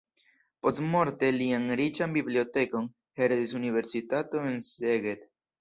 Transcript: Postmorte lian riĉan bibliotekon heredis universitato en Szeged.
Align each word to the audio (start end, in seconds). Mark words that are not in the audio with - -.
Postmorte 0.65 1.29
lian 1.35 1.67
riĉan 1.83 2.17
bibliotekon 2.17 2.89
heredis 3.21 3.55
universitato 3.63 4.45
en 4.53 4.63
Szeged. 4.73 5.27